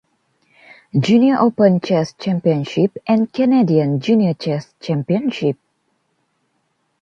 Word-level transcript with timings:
Junior 0.99 1.37
Open 1.41 1.79
Chess 1.79 2.13
Championship 2.13 2.97
and 3.07 3.31
Canadian 3.31 3.99
Junior 3.99 4.33
Chess 4.33 4.73
Championship. 4.79 5.57